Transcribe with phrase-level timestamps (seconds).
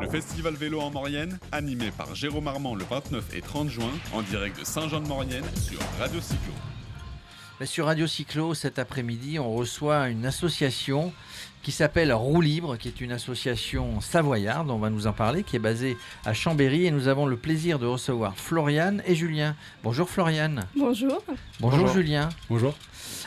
[0.00, 4.22] Le festival vélo en Maurienne, animé par Jérôme Armand le 29 et 30 juin, en
[4.22, 6.52] direct de Saint-Jean-de-Maurienne sur Radio Cyclo.
[7.64, 11.12] Sur Radio Cyclo, cet après-midi, on reçoit une association
[11.62, 15.56] qui s'appelle Roue Libre, qui est une association savoyarde, on va nous en parler, qui
[15.56, 16.86] est basée à Chambéry.
[16.86, 19.54] Et nous avons le plaisir de recevoir Floriane et Julien.
[19.82, 20.64] Bonjour Floriane.
[20.76, 21.22] Bonjour.
[21.60, 21.88] Bonjour, Bonjour.
[21.88, 22.28] Julien.
[22.50, 22.74] Bonjour.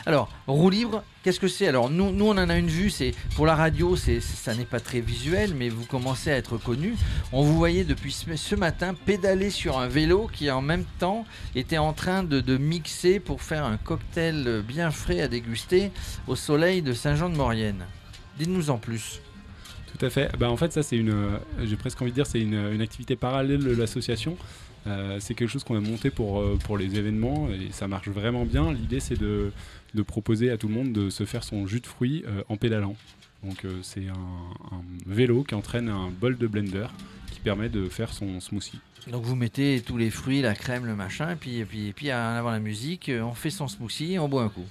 [0.04, 1.66] Alors, roue libre, qu'est-ce que c'est?
[1.66, 4.64] Alors, nous, nous, on en a une vue, c'est pour la radio, c'est, ça n'est
[4.64, 6.94] pas très visuel, mais vous commencez à être connu.
[7.32, 11.24] On vous voyait depuis ce, ce matin pédaler sur un vélo qui, en même temps,
[11.54, 15.90] était en train de, de mixer pour faire un cocktail bien frais à déguster
[16.28, 17.84] au soleil de Saint-Jean-de-Maurienne.
[18.38, 19.20] Dites-nous en plus.
[19.96, 20.30] Tout à fait.
[20.38, 21.10] Bah, en fait, ça, c'est une.
[21.10, 24.36] euh, J'ai presque envie de dire, c'est une, une activité parallèle de l'association.
[24.86, 28.08] Euh, c'est quelque chose qu'on a monté pour, euh, pour les événements et ça marche
[28.08, 28.72] vraiment bien.
[28.72, 29.50] L'idée, c'est de,
[29.94, 32.56] de proposer à tout le monde de se faire son jus de fruits euh, en
[32.56, 32.94] pédalant.
[33.42, 34.12] Donc, euh, c'est un,
[34.76, 36.86] un vélo qui entraîne un bol de blender
[37.32, 38.78] qui permet de faire son smoothie.
[39.08, 41.92] Donc vous mettez tous les fruits, la crème, le machin, et puis, et puis, et
[41.92, 44.64] puis en avant la musique, on fait son smoothie et on boit un coup.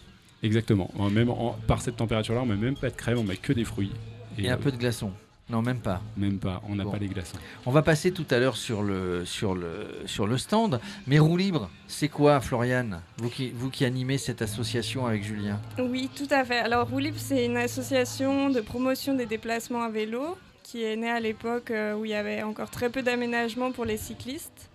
[0.43, 0.89] Exactement.
[1.11, 3.65] Même en- par cette température-là, on met même pas de crème, on met que des
[3.65, 3.91] fruits.
[4.37, 5.11] Et, un euh, peu de glaçon.
[5.49, 6.01] Non, même pas.
[6.17, 6.91] Même pas, on n'a Bon.
[6.91, 7.37] pas les glaçons.
[7.67, 10.79] On va passer tout à l'heure sur le, sur, le, sur le stand.
[11.05, 15.59] Mais roue libre, c'est quoi, Floriane vous qui, vous qui animez cette association avec Julien?
[15.77, 16.57] Oui, tout à fait.
[16.59, 21.11] Alors, Roue Libre, c'est une association de promotion des déplacements à vélo qui est née
[21.11, 24.71] à l'époque euh, où il y avait encore très peu d'aménagement pour les cyclistes,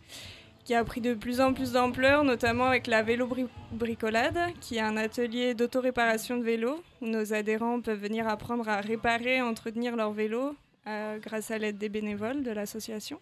[0.70, 4.76] qui a pris de plus en plus d'ampleur, notamment avec la Vélo Bri- Bricolade, qui
[4.76, 9.96] est un atelier d'autoréparation de vélos nos adhérents peuvent venir apprendre à réparer et entretenir
[9.96, 10.54] leur vélo
[10.86, 13.18] euh, grâce à l'aide des bénévoles de l'association.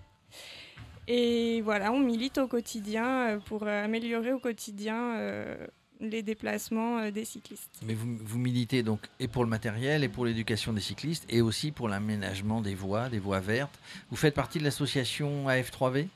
[1.06, 5.56] Et voilà, on milite au quotidien euh, pour améliorer au quotidien euh,
[6.00, 7.80] les déplacements des cyclistes.
[7.86, 11.72] Mais vous militez donc et pour le matériel, et pour l'éducation des cyclistes, et aussi
[11.72, 13.80] pour l'aménagement des voies, des voies vertes.
[14.10, 16.08] Vous faites partie de l'association AF3V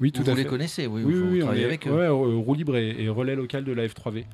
[0.00, 0.48] Oui, tout Vous, à les fait.
[0.48, 1.90] connaissez, oui, Oui, vous, oui, on travaillez est avec eux.
[1.92, 4.24] ouais, euh, roue libre et, et relais local de la F3V.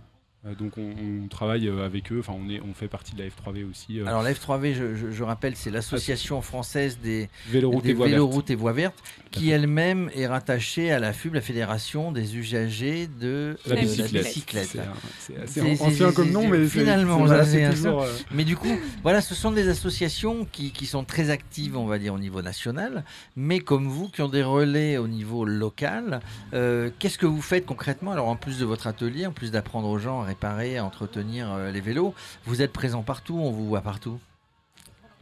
[0.47, 0.93] Euh, donc on,
[1.25, 3.99] on travaille euh, avec eux, enfin on, est, on fait partie de la F3V aussi.
[4.01, 7.93] euh, Alors la F3V, je, je- je rappelle, c'est l'association française des, Véloroute des et
[7.95, 8.97] voies véloroutes et voies vertes,
[9.39, 13.87] qui elle-même est rattachée à la FUB, la Fédération des usagers de La La de
[13.87, 14.25] bicyclette.
[14.25, 14.79] bicyclette.
[15.19, 19.21] C'est assez ancien comme nom, mais finalement, c'est voilà, toujours, euh, Mais du coup, voilà,
[19.21, 23.05] ce sont des associations qui, qui sont très actives, on va dire, au niveau national,
[23.37, 26.21] mais comme vous, qui ont des relais au niveau local.
[26.55, 28.13] Euh, Qu'est-ce que vous faites concrètement?
[28.13, 31.53] Alors, en plus de votre atelier, en plus d'apprendre aux gens à réparer, à entretenir
[31.53, 32.15] euh, les vélos,
[32.47, 34.19] vous êtes présent partout, on vous voit partout.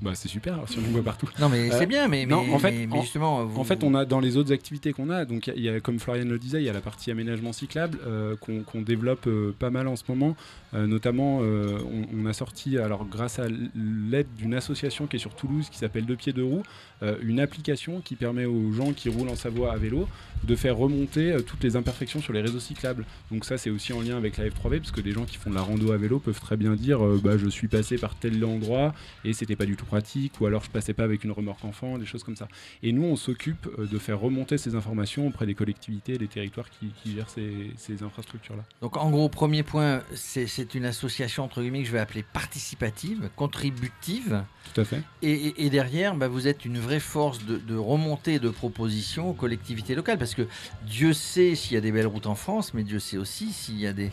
[0.02, 1.28] Bah, c'est super, si on le voit partout.
[1.40, 3.60] Non, mais Euh, c'est bien, mais, non, mais- en fait, mais- mais en- justement, vous-
[3.60, 6.26] En fait, on a dans les autres activités qu'on a, donc y a- comme Florian
[6.26, 9.88] le disait, il y a la partie aménagement cyclable euh, qu'on développe euh, pas mal
[9.88, 10.36] en ce moment.
[10.74, 11.78] Euh, notamment, euh,
[12.12, 15.78] on, on a sorti, alors grâce à l'aide d'une association qui est sur Toulouse, qui
[15.78, 16.62] s'appelle Deux Pieds Deux Roues,
[17.02, 20.08] euh, une application qui permet aux gens qui roulent en Savoie à vélo
[20.44, 23.04] de faire remonter euh, toutes les imperfections sur les réseaux cyclables.
[23.30, 25.50] Donc ça, c'est aussi en lien avec la F3V, parce que des gens qui font
[25.50, 28.14] de la rando à vélo peuvent très bien dire, euh, bah, je suis passé par
[28.14, 31.32] tel endroit et c'était pas du tout pratique, ou alors je passais pas avec une
[31.32, 32.48] remorque enfant, des choses comme ça.
[32.82, 36.70] Et nous, on s'occupe de faire remonter ces informations auprès des collectivités et des territoires
[36.70, 38.62] qui, qui gèrent ces, ces infrastructures-là.
[38.80, 43.30] Donc en gros, premier point, c'est une association entre guillemets que je vais appeler participative,
[43.36, 44.44] contributive.
[44.74, 45.02] Tout à fait.
[45.22, 49.94] Et derrière, bah, vous êtes une vraie force de, de remontée de propositions aux collectivités
[49.94, 50.18] locales.
[50.18, 50.46] Parce que
[50.86, 53.78] Dieu sait s'il y a des belles routes en France, mais Dieu sait aussi s'il
[53.80, 54.10] y a des,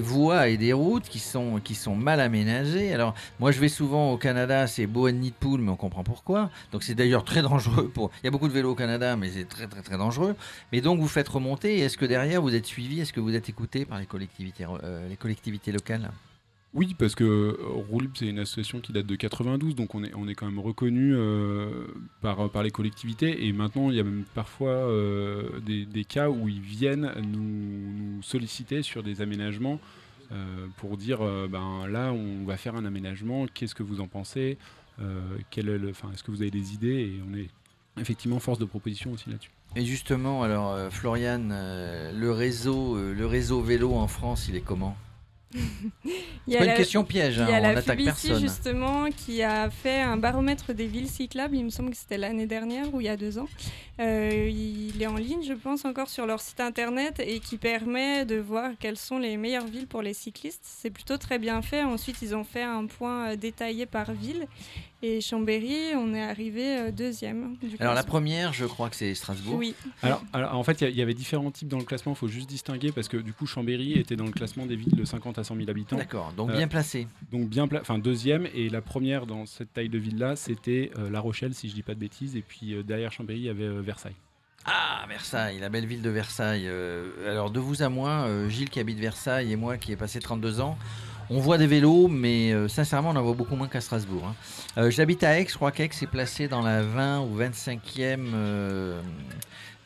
[0.00, 2.92] voies et des routes qui sont, qui sont mal aménagées.
[2.92, 6.04] Alors, moi, je vais souvent au Canada, c'est beau and nid pool, mais on comprend
[6.04, 6.50] pourquoi.
[6.72, 7.88] Donc, c'est d'ailleurs très dangereux.
[7.88, 8.10] Pour...
[8.22, 10.36] Il y a beaucoup de vélos au Canada, mais c'est très, très, très dangereux.
[10.72, 11.80] Mais donc, vous faites remonter.
[11.80, 15.08] Est-ce que derrière, vous êtes suivi Est-ce que vous êtes écouté par les collectivités, euh,
[15.08, 16.10] les collectivités locales?
[16.72, 17.56] Oui, parce que euh,
[17.90, 21.12] Roue Libre, c'est une association qui date de 92, donc on est, quand même reconnu
[21.14, 21.86] euh,
[22.20, 23.46] par, les collectivités.
[23.46, 28.82] Et maintenant, il y a même parfois euh, des, cas où ils viennent nous, solliciter
[28.82, 29.80] sur des aménagements
[30.76, 34.58] pour dire ben, là, on va faire un aménagement, qu'est-ce que vous en pensez
[35.50, 37.00] quel est le- Est-ce que vous avez des idées?
[37.16, 37.48] Et on est
[38.00, 39.50] effectivement force de proposition aussi là-dessus.
[39.74, 44.96] Et justement, alors, Floriane, euh, le, réseau, le réseau vélo en France, il est comment?
[45.52, 48.40] C'est pas une la- question piège, Il hein, y a on la personne.
[48.40, 52.46] justement qui a fait un baromètre des villes cyclables, il me semble que c'était l'année
[52.46, 53.48] dernière ou il y a deux ans.
[54.00, 58.24] Euh, il est en ligne, je pense, encore sur leur site internet et qui permet
[58.24, 60.62] de voir quelles sont les meilleures villes pour les cyclistes.
[60.64, 61.82] C'est plutôt très bien fait.
[61.82, 64.46] Ensuite, ils ont fait un point euh, détaillé par ville
[65.02, 67.56] Et Chambéry, on est arrivé euh, deuxième.
[67.62, 69.54] Du Alors la première, je crois que c'est Strasbourg.
[69.56, 72.12] Oui, Alors, alors, en fait, il y avait différents types dans le classement.
[72.12, 74.94] Il faut juste distinguer parce que du coup, Chambéry était dans le classement des villes
[74.94, 75.96] de 50 à 100 000 habitants.
[75.96, 77.08] D'accord, donc Euh, bien placé.
[77.32, 80.90] Donc bien, pla- enfin deuxième et la première dans cette taille de ville là, c'était
[80.98, 82.36] euh, La Rochelle, si je dis pas de bêtises.
[82.36, 84.16] Et puis euh, derrière Chambéry, il y avait euh, Versailles.
[84.66, 86.64] Ah, Versailles, la belle ville de Versailles.
[86.66, 89.96] Euh, alors, de vous à moi, euh, Gilles qui habite Versailles et moi qui ai
[89.96, 90.76] passé 32 ans,
[91.30, 94.24] on voit des vélos, mais euh, sincèrement, on en voit beaucoup moins qu'à Strasbourg.
[94.26, 94.34] hein.
[94.78, 99.00] Euh, J'habite à Aix, je crois qu'Aix est placé dans la 20 ou 25e, euh,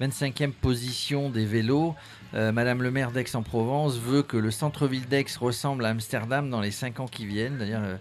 [0.00, 1.94] 25e position des vélos.
[2.34, 6.72] Euh, Madame le maire d'Aix-en-Provence veut que le centre-ville d'Aix ressemble à Amsterdam dans les
[6.72, 7.58] 5 ans qui viennent.
[7.58, 7.96] D'ailleurs, euh.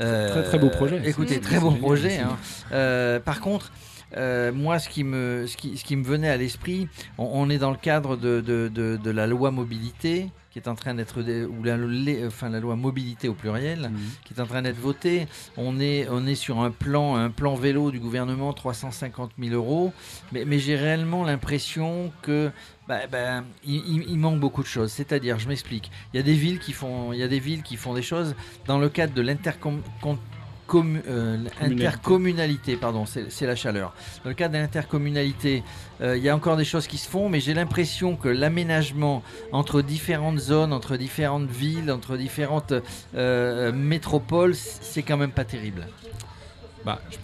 [0.00, 1.00] Euh, Très, très beau projet.
[1.04, 2.18] Écoutez, très beau projet.
[2.18, 2.36] hein.
[2.72, 3.70] Euh, par contre,
[4.16, 7.48] euh, moi, ce qui, me, ce, qui, ce qui me venait à l'esprit, on, on
[7.50, 10.30] est dans le cadre de, de- de- de la loi mobilité
[10.60, 13.98] qui est en train d'être, ou la, les- enfin, la loi mobilité au pluriel, Mhm.
[14.24, 15.26] qui est en train d'être votée.
[15.56, 19.92] On est, on est sur un plan, un plan vélo du gouvernement, 350 000 euros.
[20.32, 22.50] Mais, mais j'ai réellement l'impression que
[22.88, 24.90] bah, bah, il manque beaucoup de choses.
[24.92, 25.90] C'est-à-dire, je m'explique.
[26.12, 28.02] Il y a des villes qui font, il y a des villes qui font des
[28.02, 28.34] choses
[28.66, 29.80] dans le cadre de l'intercom
[30.74, 31.86] euh, Communalité.
[31.86, 33.94] intercommunalité, pardon, c'est la chaleur.
[34.24, 35.62] Dans le cadre de l'intercommunalité,
[36.00, 39.22] euh, il y a encore des choses qui se font, mais j'ai l'impression que l'aménagement
[39.52, 42.74] entre différentes zones, entre différentes villes, entre différentes
[43.14, 45.86] euh, métropoles, c'est quand même pas terrible.
[46.84, 47.18] Bah, je,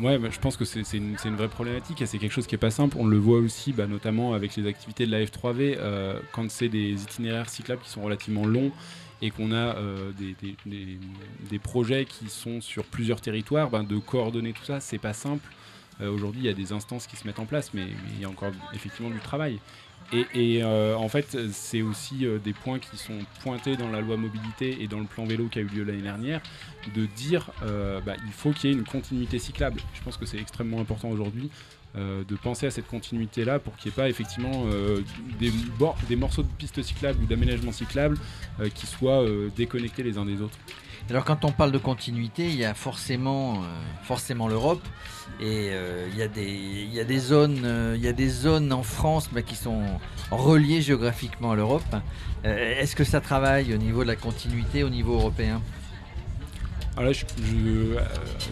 [0.00, 2.58] ouais, bah, je pense que c'est une, vraie problématique et c'est quelque chose qui est
[2.58, 2.96] pas simple.
[2.98, 6.68] On le voit aussi, bah, notamment avec les activités de la F3V, euh, quand c'est
[6.68, 8.72] des itinéraires cyclables qui sont relativement longs
[9.22, 10.10] et qu'on a euh,
[11.50, 15.48] des, projets qui sont sur plusieurs territoires, ben, de coordonner tout ça, c'est pas simple.
[16.00, 18.24] Euh, Aujourd'hui, il y a des instances qui se mettent en place, mais, il y
[18.24, 19.60] a encore effectivement du travail.
[20.12, 24.82] Et, euh, en fait, c'est aussi des points qui sont pointés dans la loi mobilité
[24.82, 26.42] et dans le plan vélo qui a eu lieu l'année dernière,
[26.94, 29.80] de dire euh, bah, il faut qu'il y ait une continuité cyclable.
[29.94, 31.50] Je pense que c'est extrêmement important aujourd'hui
[31.94, 35.02] euh, de penser à cette continuité-là pour qu'il n'y ait pas effectivement euh,
[35.38, 38.16] des, morceaux de pistes cyclables ou d'aménagement cyclable
[38.60, 39.22] euh, qui soient
[39.54, 40.56] déconnectés les uns des autres.
[41.10, 43.62] Alors quand on parle de continuité, il y a forcément,
[44.48, 44.82] l'Europe
[45.38, 45.72] et
[46.12, 46.22] il, y
[47.00, 49.82] a des, zones, en France bah, qui sont
[50.30, 51.94] reliées géographiquement à l'Europe.
[52.44, 55.60] Est-ce que ça travaille au niveau de la continuité au niveau européen?
[56.96, 58.00] Alors là, je, je, euh,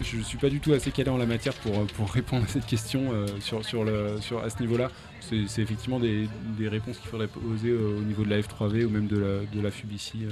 [0.01, 2.65] je suis pas du tout assez calé en la matière pour, pour répondre à cette
[2.65, 4.89] question euh, sur, sur le, sur, à ce niveau-là.
[5.19, 6.27] C'est c'est effectivement des,
[6.57, 9.27] des réponses qu'il faudrait poser euh, au niveau de la F3V ou même de la,
[9.45, 10.25] de la FUBICI.
[10.25, 10.31] euh,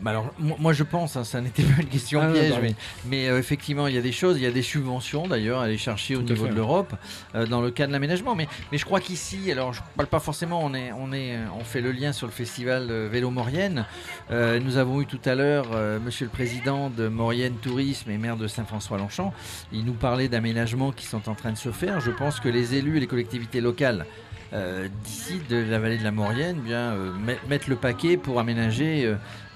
[0.00, 2.74] Bah alors, moi, je pense, hein, ça n'était pas une question Ah, piège, mais,
[3.04, 5.64] mais, euh, effectivement, il y a des choses, il y a des subventions d'ailleurs à
[5.64, 6.94] aller chercher au Tout niveau fait, de l'Europe
[7.34, 8.34] euh, dans le cas de l'aménagement.
[8.34, 11.62] Mais, mais je crois qu'ici, alors je parle pas forcément, on, est, on, est, on
[11.64, 13.84] fait le lien sur le festival euh, Vélo Maurienne.
[14.30, 17.25] Euh, nous avons eu tout à l'heure euh, Monsieur le Président de Maurienne
[17.60, 19.32] Tourisme et maire de Saint-François-Longchamp.
[19.72, 22.00] Il nous parlait d'aménagements qui sont en train de se faire.
[22.00, 24.06] Je pense que les élus et les collectivités locales
[24.52, 28.38] euh, d'ici de la vallée de la Maurienne bien euh, met- mettent le paquet pour
[28.38, 29.04] aménager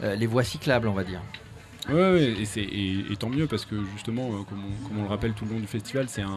[0.03, 1.21] euh, les voies cyclables, on va dire.
[1.91, 4.99] Ouais, ouais, et, c'est- et- et tant mieux parce que justement, euh, comme on, comme
[4.99, 6.29] on le rappelle tout le long du festival, c'est un,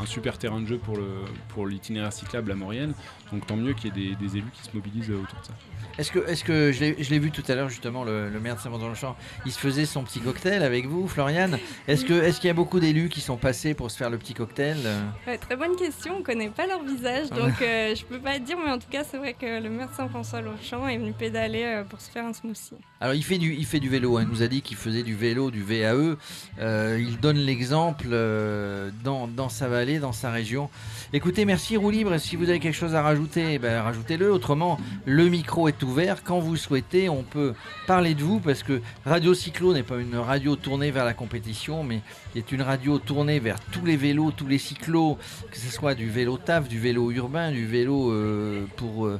[0.00, 1.06] un super terrain de jeu pour le
[1.48, 2.94] pour l'itinéraire cyclable à Maurienne.
[3.32, 5.46] Donc tant mieux qu'il y ait des, des élus qui se mobilisent euh, autour de
[5.46, 5.52] ça.
[5.98, 8.40] Est-ce que, est-ce que je l'ai- je l'ai vu tout à l'heure justement, le, le
[8.40, 11.58] maire de Saint-Vendant-le-Champ, il se faisait son petit cocktail avec vous, Floriane?
[11.88, 14.16] Est-ce que, est-ce qu'il y a beaucoup d'élus qui sont passés pour se faire le
[14.16, 14.78] petit cocktail?
[15.26, 18.38] Ouais, très bonne question, on connaît pas leur visage, Ah donc euh, je peux pas
[18.38, 21.64] dire, mais en tout cas, c'est vrai que le maire de Saint-François-Longchamp est venu pédaler
[21.64, 22.76] euh, pour se faire un smoothie.
[23.02, 24.18] Alors il fait du, il fait du vélo.
[24.18, 24.24] hein.
[24.24, 26.16] Il nous a dit qu'il faisait du vélo, du VAE.
[26.58, 30.68] Euh, il donne l'exemple euh, dans, dans sa vallée, dans sa région.
[31.14, 32.18] Écoutez, merci Roue Libre.
[32.18, 34.30] Si vous avez quelque chose à rajouter, eh ben, rajoutez-le.
[34.30, 36.22] Autrement, le micro est ouvert.
[36.22, 37.54] Quand vous souhaitez, on peut
[37.86, 41.82] parler de vous parce que Radio Cyclo n'est pas une radio tournée vers la compétition,
[41.82, 42.02] mais
[42.36, 45.16] est une radio tournée vers tous les vélos, tous les cyclos,
[45.50, 49.10] que ce soit du vélo taf, du vélo urbain, du vélo euh, pour,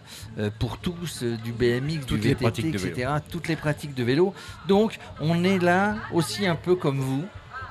[0.59, 3.11] pour tous, du BMX, Toutes du les pratiques de etc.
[3.31, 4.35] Toutes les pratiques de vélo.
[4.69, 7.25] Donc, on est là aussi un peu comme vous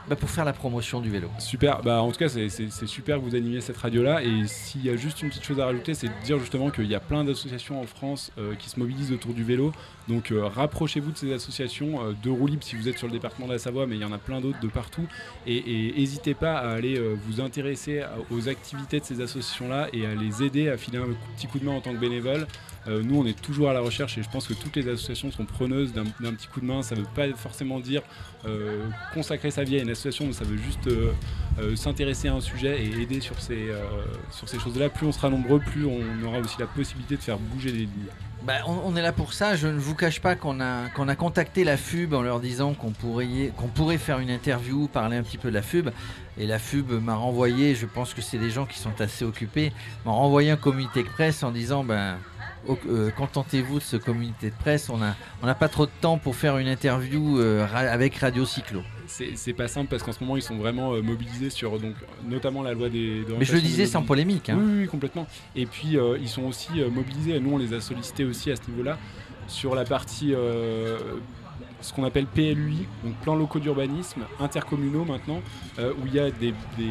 [0.10, 1.29] bah, pour faire la promotion du vélo.
[1.38, 4.84] Super, bah en tout cas c'est super que vous animiez cette radio là et s'il
[4.84, 7.00] y a juste une petite chose à rajouter c'est de dire justement qu'il y a
[7.00, 9.72] plein d'associations en France euh, qui se mobilisent autour du vélo
[10.10, 13.13] donc euh, rapprochez-vous de ces associations euh, de roue libre si vous êtes sur le
[13.13, 15.08] département de la Savoie mais il y en a plein d'autres de partout.
[15.46, 20.06] Et n'hésitez pas à aller euh, vous intéresser aux activités de ces associations là et
[20.06, 22.48] à les aider à filer un petit coup de main en tant que bénévole.
[22.88, 25.46] Nous on est toujours à la recherche et je pense que toutes les associations sont
[25.46, 26.82] preneuses d'un petit coup de main.
[26.82, 28.01] Ça veut pas forcément dire
[29.13, 30.89] consacrer sa vie à une association, mais ça veut juste
[31.62, 33.84] euh, s'intéresser à un sujet et aider sur ces, euh,
[34.32, 34.89] sur ces choses-là.
[34.89, 38.08] Plus on sera nombreux, plus on aura aussi la possibilité de faire bouger les lignes.
[38.44, 39.56] Bah, on, est là pour ça.
[39.56, 43.98] Je ne vous cache pas qu'on a, contacté la FUB en leur disant qu'on pourrait,
[43.98, 45.89] faire une interview, parler un petit peu de la FUB.
[46.38, 49.74] Et la FUB m'a renvoyé, je pense que c'est des gens qui sont assez occupés,
[50.06, 52.18] m'a renvoyé un communiqué de presse en disant ben,
[52.88, 54.89] euh, contentez-vous de ce communiqué de presse.
[54.89, 58.82] On n'a pas trop de temps pour faire une interview avec Radio Cyclo.
[59.10, 61.96] C'est pas simple parce qu'en ce moment ils sont vraiment euh, mobilisés sur donc
[62.28, 63.25] notamment la loi des.
[63.39, 64.50] Mais je le disais sans polémique.
[64.50, 64.58] hein.
[64.62, 65.28] Oui, oui, complètement.
[65.56, 68.51] Et puis euh, ils sont aussi euh, mobilisés, et nous on les a sollicités aussi
[68.51, 68.98] à ce niveau-là,
[69.48, 70.34] sur la partie
[71.81, 75.41] ce qu'on appelle PLUI, donc plans locaux d'urbanisme, intercommunaux maintenant,
[75.79, 76.86] euh, où il y a des, des-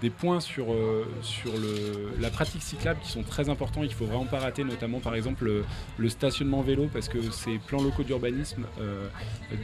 [0.00, 4.06] des points sur, euh, sur le, la pratique cyclable qui sont très importants, il faut
[4.06, 5.64] vraiment pas rater, notamment par exemple le,
[5.98, 9.06] le stationnement vélo, parce que ces plans locaux d'urbanisme euh,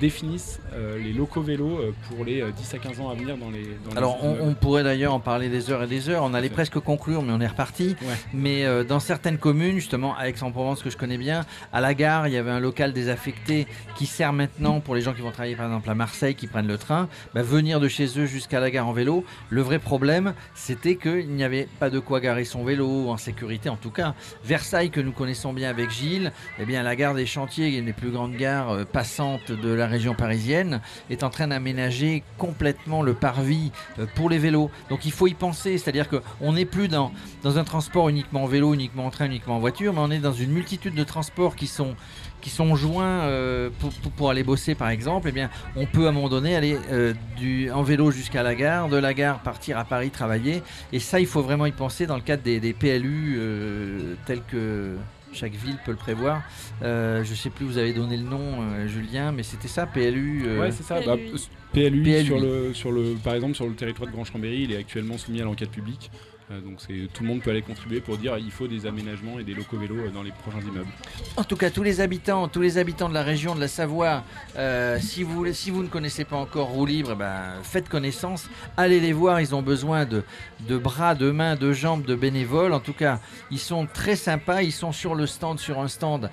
[0.01, 0.61] définissent
[1.03, 3.65] les locaux vélos pour les euh, 10 à 15 ans à venir dans les...
[3.85, 6.23] Dans les Alors on, pourrait d'ailleurs en parler des heures et des heures.
[6.25, 7.97] On allait presque conclure, mais on est reparti.
[8.03, 8.15] Ouais.
[8.35, 12.35] Mais dans certaines communes, justement, à Aix-en-Provence que je connais bien, à la gare, il
[12.35, 15.67] y avait un local désaffecté qui sert maintenant pour les gens qui vont travailler par
[15.67, 18.87] exemple à Marseille, qui prennent le train, bah, venir de chez eux jusqu'à la gare
[18.87, 19.25] en vélo.
[19.49, 23.71] Le vrai problème, c'était qu'il n'y avait pas de quoi garer son vélo en sécurité,
[23.71, 24.15] en tout cas.
[24.45, 27.95] Versailles, que nous connaissons bien avec Gilles, eh bien la gare des Chantiers, une des
[27.95, 33.15] plus grandes gares euh, passantes de la région parisienne, est en train d'aménager complètement le
[33.15, 34.71] parvis euh, pour les vélos.
[34.91, 37.13] Donc il faut y penser, c'est-à-dire qu'on n'est plus dans,
[37.43, 40.19] dans un transport uniquement en vélo, uniquement en train, uniquement en voiture, mais on est
[40.19, 41.97] dans une multitude de transports qui sont
[42.41, 46.07] qui sont joints euh, pour, pour- pour aller bosser par exemple, eh bien, on peut
[46.07, 49.41] à un moment donné aller euh, du, en vélo jusqu'à la gare, de la gare
[49.41, 50.63] partir à Paris travailler.
[50.93, 54.43] Et ça, il faut vraiment y penser dans le cadre des, des PLU euh, tels
[54.43, 54.97] que
[55.33, 56.43] chaque ville peut le prévoir.
[56.83, 60.43] Euh, je sais plus, vous avez donné le nom, euh, Julien, mais c'était ça, PLU.
[60.47, 60.97] euh, Ouais, c'est ça.
[60.97, 61.07] PLUI.
[61.07, 61.39] Bah,
[61.73, 62.25] PLUI, PLUI.
[62.27, 65.19] Sur le, sur le, par exemple, sur le territoire de Grand Chambéry, il est actuellement
[65.19, 66.11] soumis à l'enquête publique.
[66.51, 66.79] Euh, donc
[67.13, 69.79] tout le monde peut aller contribuer pour dire il faut des aménagements et des locaux
[69.79, 70.91] vélos euh, dans les prochains immeubles.
[71.37, 74.25] En tout cas, tous les habitants, tous les habitants de la région de la Savoie,
[74.57, 78.49] euh, si, vous, si vous ne connaissez pas encore Roue Libre, eh ben, faites connaissance,
[78.77, 79.41] allez les voir.
[79.41, 80.25] Ils ont besoin de,
[80.69, 82.73] de bras, de mains, de jambes, de bénévoles.
[82.73, 84.63] En tout cas, ils sont très sympas.
[84.63, 86.31] Ils sont sur le stand, sur un stand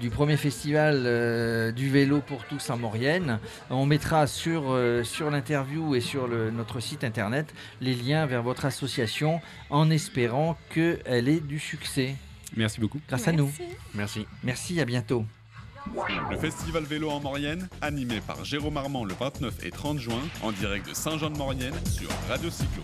[0.00, 3.38] du premier festival du vélo pour tous en Maurienne.
[3.70, 9.40] On mettra sur, sur l'interview et sur notre site internet les liens vers votre association
[9.70, 12.16] en espérant qu'elle ait du succès
[12.56, 13.00] Merci beaucoup.
[13.08, 13.46] grâce à nous.
[13.46, 13.74] Merci.
[13.94, 14.26] Merci.
[14.42, 15.24] Merci, à bientôt.
[16.30, 20.50] Le festival vélo en Maurienne, animé par Jérôme Armand le 29 et 30 juin, en
[20.52, 22.82] direct de Saint-Jean-de-Maurienne sur Radio Cyclo.